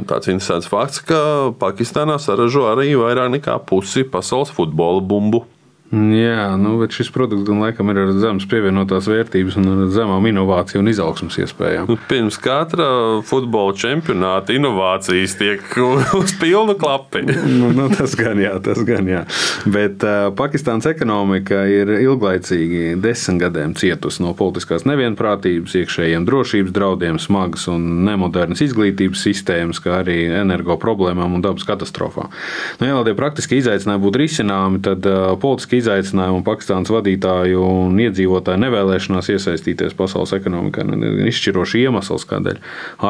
tāds 0.06 0.30
interesants 0.30 0.68
fakts, 0.70 1.00
ka 1.02 1.50
Pakistānā 1.58 2.18
saražo 2.22 2.68
arī 2.70 2.92
vairāk 2.98 3.32
nekā 3.34 3.56
pusi 3.66 4.04
pasaules 4.06 4.52
futbola 4.54 5.02
bumbu. 5.02 5.42
Jā, 5.90 6.52
nu, 6.54 6.76
bet 6.78 6.94
šis 6.94 7.08
produkts 7.10 7.48
gan 7.48 7.58
laikam 7.64 7.88
ir 7.90 7.98
ar 7.98 8.12
zemes 8.14 8.44
pievienotās 8.46 9.08
vērtības 9.10 9.56
un 9.58 9.88
zemām 9.90 10.28
inovāciju 10.30 10.84
un 10.84 10.90
izaugsmas 10.92 11.34
iespējām. 11.42 11.88
Nu, 11.90 11.96
pirms 12.06 12.38
katra 12.38 12.86
futbola 13.26 13.74
čempionāta 13.74 14.54
inovācijas 14.54 15.34
tiek 15.40 15.64
uz 16.20 16.34
pilnu 16.38 16.76
klapi. 16.78 17.24
nu, 17.26 17.72
nu, 17.74 17.88
tas 17.90 18.14
gan 18.18 18.38
jā, 18.38 18.52
tas 18.62 18.78
gan 18.86 19.10
jā. 19.10 19.24
Bet 19.66 20.06
uh, 20.06 20.28
Pakistāns 20.38 20.86
ekonomika 20.86 21.64
ir 21.66 21.90
ilglaicīgi 21.96 22.94
desmit 23.02 23.42
gadiem 23.42 23.74
cietusi 23.78 24.22
no 24.22 24.30
politiskās 24.38 24.86
nevienprātības, 24.86 25.74
iekšējiem 25.82 26.24
drošības 26.28 26.74
draudiem, 26.76 27.18
smagas 27.22 27.66
un 27.70 28.04
nemodernas 28.06 28.62
izglītības 28.62 29.26
sistēmas, 29.26 29.82
kā 29.82 29.98
arī 30.04 30.20
energo 30.38 30.78
problēmām 30.80 31.34
un 31.34 31.44
dabas 31.44 31.66
katastrofām. 31.66 32.30
Nu, 32.78 32.86
ja 32.86 32.96
vēl 32.96 33.10
tie 33.10 33.18
praktiski 33.18 33.58
izaicinājumi 33.60 34.06
būtu 34.06 34.22
risināmi, 34.22 34.82
tad 34.86 35.10
uh, 35.10 35.34
politiski 35.42 35.79
izaicinājumu 35.80 36.44
Pakistānas 36.46 36.92
vadītāju 36.92 37.64
un 37.64 37.98
iedzīvotāju 38.06 38.62
nevēlēšanās 38.64 39.32
iesaistīties 39.34 39.96
pasaules 39.98 40.34
ekonomikā. 40.36 40.84
Ir 40.84 41.00
nu, 41.00 41.10
izšķiroši 41.30 41.84
iemesls, 41.86 42.28
kādēļ 42.30 42.60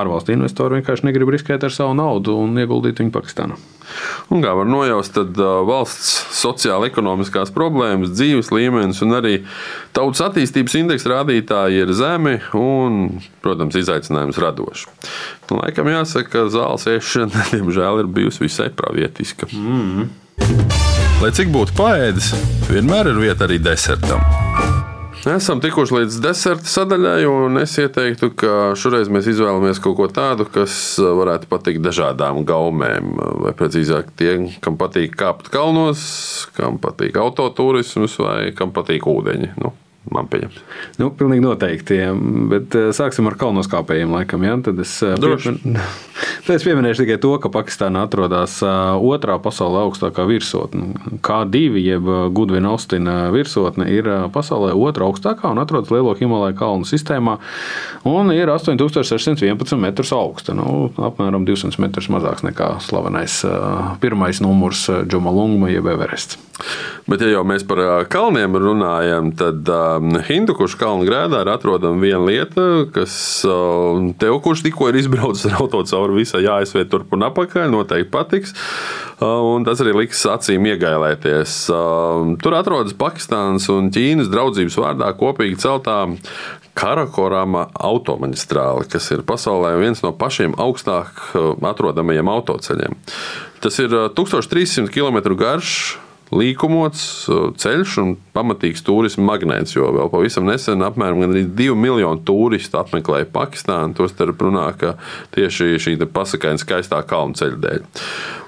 ārvalstu 0.01 0.35
investori 0.37 0.81
vienkārši 0.81 1.11
negrib 1.11 1.35
riskēt 1.35 1.67
ar 1.67 1.75
savu 1.75 1.99
naudu 1.99 2.39
un 2.41 2.59
ieguldīt 2.61 3.03
viņu 3.03 3.15
Pakistānā. 3.15 3.59
Un 4.31 4.43
kā 4.45 4.53
var 4.55 4.69
nojaust, 4.71 5.17
tad 5.17 5.39
valsts 5.67 6.13
sociāla-ekonomiskās 6.41 7.51
problēmas, 7.55 8.13
dzīves 8.15 8.53
līmenis 8.55 9.03
un 9.05 9.17
arī 9.19 9.41
tautas 9.97 10.23
attīstības 10.29 10.77
indeksa 10.83 11.15
rādītāji 11.17 11.83
ir 11.85 11.95
zemi 11.99 12.37
un, 12.59 13.21
protams, 13.45 13.79
izaicinājums 13.81 14.39
radoši. 14.43 14.87
Nu, 15.51 15.59
laikam 15.63 15.91
jāsaka, 15.91 16.31
ka 16.37 16.47
zāles 16.55 16.87
ēšana, 16.95 17.49
diemžēl, 17.57 18.05
ir 18.05 18.15
bijusi 18.21 18.47
visai 18.47 18.71
pravietiska. 18.71 19.51
Mm 19.51 19.83
-hmm. 19.83 20.90
Lai 21.21 21.29
cik 21.37 21.51
būtu 21.53 21.75
paēdis, 21.77 22.31
vienmēr 22.71 23.11
ir 23.11 23.19
vieta 23.21 23.45
arī 23.45 23.59
desertam. 23.61 24.23
Esam 25.29 25.59
tikuši 25.61 25.99
līdz 25.99 26.15
deserta 26.25 26.65
sadaļai, 26.73 27.27
un 27.29 27.61
es 27.61 27.75
ieteiktu, 27.77 28.31
ka 28.41 28.71
šoreiz 28.73 29.11
mēs 29.13 29.29
izvēlamies 29.29 29.83
kaut 29.85 29.99
ko 29.99 30.07
tādu, 30.09 30.47
kas 30.49 30.73
varētu 30.97 31.51
patikt 31.51 31.85
dažādām 31.85 32.41
gaumēm. 32.49 33.13
Vai 33.45 33.53
precīzāk, 33.59 34.15
tiem, 34.17 34.49
kam 34.65 34.81
patīk 34.81 35.13
kāpt 35.21 35.53
kalnos, 35.53 36.07
kam 36.57 36.81
patīk 36.81 37.21
autotūrisms 37.21 38.17
vai 38.25 38.39
kam 38.57 38.73
patīk 38.73 39.05
ūdeņi. 39.13 39.53
Nu, 39.61 39.75
man 40.09 40.29
pieņems. 40.33 40.61
Nu, 41.01 41.11
pilnīgi 41.17 41.45
noteikti. 41.45 41.99
Ja. 42.01 42.15
Bet 42.51 42.75
sāksim 42.97 43.29
ar 43.29 43.37
kalnoskāpējiem, 43.41 44.15
laikam. 44.17 44.47
Ja? 44.47 44.57
Tad 44.65 44.81
es, 44.83 44.97
piepin... 45.01 45.61
Es 46.51 46.65
pieminēšu 46.67 47.05
tikai 47.05 47.19
to, 47.23 47.31
ka 47.39 47.47
Pakistāna 47.53 48.01
atrodas 48.09 48.57
otrā 48.65 49.37
pasaulē 49.43 49.85
augstākā 49.85 50.25
virsotne. 50.27 50.97
K2, 51.23 51.61
jeb 51.79 52.09
Gudvina 52.35 52.73
Austina 52.75 53.15
virsotne, 53.31 53.87
ir 53.93 54.09
pasaulē 54.35 54.73
otrā 54.75 55.07
augstākā 55.07 55.53
un 55.53 55.63
atrodas 55.63 55.93
Lielo 55.95 56.17
Himalaju 56.19 56.59
kalnu 56.59 56.89
sistēmā. 56.91 57.37
Un 58.09 58.35
ir 58.35 58.51
8611 58.51 59.79
metrus 59.79 60.11
augsta. 60.17 60.57
Nu, 60.59 60.91
apmēram 60.99 61.47
200 61.47 61.79
metrus 61.87 62.11
mazāks 62.11 62.43
nekā 62.47 62.73
slavenais 62.83 63.41
pirmais 64.03 64.43
numurs 64.43 64.89
Džomalungma 65.07 65.71
jeb 65.71 65.93
Everests. 65.95 66.50
Bet, 67.11 67.25
ja 67.25 67.33
jau 67.33 67.45
mēs 67.49 67.65
par 67.67 67.81
kalniem 68.13 68.55
runājam, 68.61 69.33
tad 69.39 69.69
um, 69.75 70.15
Hindukušu 70.27 70.79
kalnu 70.81 71.07
grēdā 71.09 71.43
ir 71.45 71.51
atrodama 71.53 72.03
viena 72.03 72.23
lieta, 72.27 72.67
kas 72.95 73.15
uh, 73.49 73.99
tev, 74.21 74.39
kurš 74.45 74.65
tikko 74.67 74.91
ir 74.91 75.01
izbraucis 75.01 75.49
ar 75.51 75.61
auto 75.63 75.83
cauri 75.89 76.21
visai 76.21 76.45
ASV 76.47 76.85
turp 76.93 77.17
un 77.17 77.27
apakaļ, 77.31 77.71
noteikti 77.73 78.13
patiks. 78.13 78.55
Un 79.21 79.67
tas 79.67 79.81
arī 79.85 79.93
liks 79.99 80.23
acīm 80.33 80.65
iegailēties. 80.71 81.57
Uh, 81.75 82.37
tur 82.41 82.57
atrodas 82.57 82.97
Pakistānas 82.97 83.67
un 83.73 83.91
Ķīnas 83.93 84.31
draudzības 84.33 84.79
vārdā 84.81 85.11
kopīgi 85.19 85.61
celtā 85.61 86.07
Karakorama 86.81 87.67
automaģistrāle, 87.75 88.87
kas 88.89 89.11
ir 89.13 89.25
pasaulē 89.27 89.75
viens 89.81 90.01
no 90.05 90.15
pašiem 90.17 90.55
augstāk 90.61 91.19
atrodamajiem 91.73 92.31
autoceļiem. 92.31 92.95
Tas 93.61 93.77
ir 93.83 93.93
1300 94.17 94.89
km 94.95 95.35
garš 95.37 95.99
līkumots 96.35 97.03
ceļš 97.61 97.95
un 98.03 98.13
pamatīgs 98.35 98.85
turisma 98.87 99.27
magnēts. 99.33 99.75
Jo 99.77 99.91
vēl 99.97 100.11
pavisam 100.13 100.47
nesen 100.49 100.85
apmēram 100.87 101.25
2 101.35 101.77
miljonu 101.79 102.23
turistu 102.27 102.79
apmeklēja 102.81 103.29
Pakistānu. 103.35 103.97
Tostarp 103.99 104.43
runā, 104.47 104.69
ka 104.79 104.95
tieši 105.35 105.81
šī 105.83 105.97
pasakaina 106.11 106.61
skaistā 106.61 107.03
kalnu 107.07 107.39
ceļa 107.39 107.59
dēļ. 107.65 107.83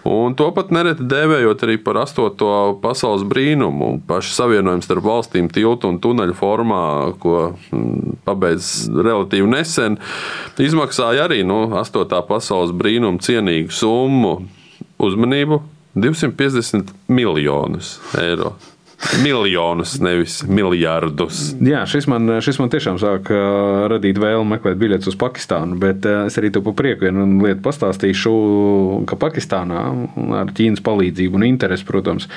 Un 0.08 0.34
to 0.34 0.48
pat 0.54 0.72
nereti 0.74 1.04
dēvējot 1.06 1.62
arī 1.62 1.76
par 1.82 2.00
astoto 2.02 2.48
pasaules 2.82 3.22
brīnumu. 3.28 4.00
Pašu 4.08 4.34
savienojumu 4.34 4.86
starp 4.86 5.06
valstīm 5.06 5.50
tiltu 5.52 5.92
un 5.92 6.00
tuneļu 6.02 6.34
formā, 6.38 6.86
ko 7.22 7.52
mm, 7.54 8.18
pabeidz 8.26 8.72
relatīvi 8.90 9.50
nesen, 9.50 10.00
izmaksāja 10.58 11.28
arī 11.28 11.42
nu, 11.46 11.64
astotā 11.78 12.22
pasaules 12.26 12.74
brīnuma 12.74 13.22
cienīgu 13.22 13.74
summu. 13.74 14.40
Uzmanību 15.02 15.62
250 15.94 16.92
miljonus 17.08 18.00
eiro. 18.18 18.56
Miljonus, 19.22 19.96
nevis 20.00 20.38
miljardus. 20.48 21.52
Jā, 21.60 21.82
šis 21.90 22.06
man, 22.08 22.38
šis 22.42 22.56
man 22.62 22.70
tiešām 22.72 22.96
sāk 23.02 23.28
radīt 23.92 24.16
vēlmi 24.22 24.54
meklēt 24.54 24.78
biļetes 24.80 25.10
uz 25.10 25.16
Pakistānu. 25.20 25.76
Bet 25.82 26.06
es 26.06 26.38
arī 26.40 26.52
to 26.54 26.62
pa 26.64 26.72
prieku 26.76 27.08
vienu 27.08 27.26
lietu 27.42 27.60
pastāstīšu, 27.64 28.32
ka 29.10 29.18
Pakistānā 29.20 29.82
ar 30.38 30.52
Ķīnas 30.54 30.80
palīdzību 30.86 31.40
un 31.40 31.46
interesi, 31.48 31.84
protams, 31.88 32.28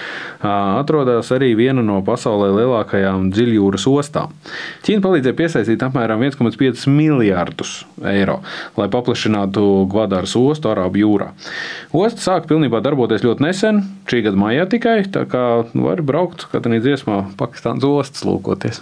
atrodas 0.41 1.29
arī 1.35 1.53
viena 1.57 1.85
no 1.85 2.01
pasaulē 2.05 2.49
lielākajām 2.57 3.29
dziļjūras 3.35 3.87
ostām. 3.93 4.33
Ķīna 4.87 5.05
palīdzēja 5.05 5.39
piesaistīt 5.39 5.85
apmēram 5.85 6.25
1,5 6.27 6.89
miljardus 6.91 7.77
eiro, 8.11 8.41
lai 8.75 8.89
paplašinātu 8.91 9.85
Gvadāras 9.93 10.35
ostu 10.41 10.73
Arābu 10.73 11.03
jūrā. 11.05 11.31
Osta 11.95 12.25
sāka 12.25 12.51
pilnībā 12.51 12.81
darboties 12.83 13.23
ļoti 13.23 13.47
nesen, 13.47 13.85
šī 14.09 14.25
gada 14.27 14.43
maijā 14.43 14.67
tikai, 14.75 14.97
tā 15.13 15.23
kā 15.29 15.45
var 15.71 16.03
braukt 16.05 16.49
Katrā 16.55 16.79
dziesmā 16.79 17.17
Pakistānas 17.39 17.83
ostas 17.83 18.23
lūkoties. 18.23 18.79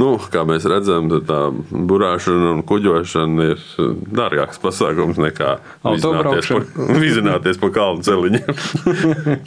Nu, 0.00 0.14
kā 0.32 0.44
mēs 0.48 0.66
redzam, 0.68 1.08
tā 1.24 1.40
burāšana 1.72 2.52
un 2.56 2.62
kuģošana 2.68 3.46
ir 3.54 3.62
dārgāks 4.12 4.60
pasākums 4.60 5.20
nekā 5.22 5.54
vizināties 7.04 7.60
pa 7.60 7.70
kalnu 7.72 8.04
celiņiem. 8.04 8.52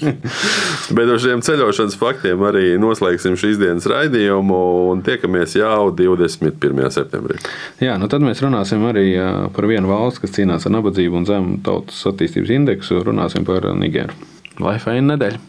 Bet 0.97 1.13
ar 1.13 1.21
šiem 1.21 1.43
ceļošanas 1.45 1.99
faktiem 2.01 2.41
arī 2.49 2.65
noslēgsim 2.81 3.37
šīs 3.39 3.61
dienas 3.61 3.87
raidījumu 3.91 4.61
un 4.91 5.05
tiekamies 5.05 5.55
jau 5.59 5.91
21. 5.95 6.81
septembrī. 6.97 7.37
Jā, 7.83 7.97
nu 8.01 8.09
tad 8.11 8.25
mēs 8.25 8.41
runāsim 8.43 8.83
arī 8.89 9.05
par 9.53 9.69
vienu 9.69 9.91
valsts, 9.91 10.23
kas 10.23 10.33
cīnās 10.39 10.65
ar 10.67 10.75
nabadzību 10.79 11.21
un 11.21 11.29
zemu 11.29 11.61
tautas 11.65 12.01
attīstības 12.09 12.55
indeksu. 12.57 13.03
Runāsim 13.05 13.45
par 13.47 13.69
Nigēru. 13.77 14.17
Lai 14.61 14.77
faina 14.81 15.13
nedēļa! 15.13 15.47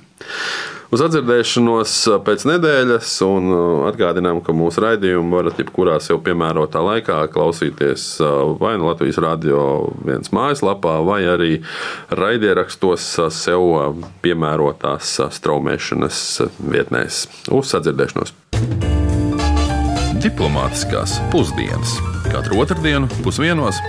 Uz 0.92 1.00
atdzirdēšanos 1.00 1.92
pēc 2.20 2.42
nedēļas, 2.50 3.12
un 3.24 3.46
atgādinām, 3.88 4.42
ka 4.44 4.52
mūsu 4.52 4.82
raidījumu 4.84 5.38
varat 5.38 5.62
jebkurā 5.62 5.94
sev 6.04 6.20
piemērotā 6.26 6.82
laikā 6.84 7.22
klausīties 7.32 8.04
vai 8.60 8.74
nu 8.76 8.90
Latvijas 8.90 9.22
radio 9.24 9.62
viens 10.04 10.28
mājaslapā, 10.36 10.98
vai 11.08 11.22
arī 11.32 11.50
raidierakstos 12.12 13.08
sev 13.38 13.64
piemērotās 14.20 15.16
straumēšanas 15.38 16.22
vietnēs. 16.60 17.24
Uz 17.48 17.72
atdzirdēšanos! 17.80 18.36
Diplomātiskās 20.20 21.16
pusdienas 21.32 21.96
katru 22.28 22.60
otrdienu 22.66 23.08
pusdienos 23.24 23.80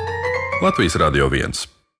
Latvijas 0.63 0.95
Radio 1.04 1.27
1. 1.27 1.83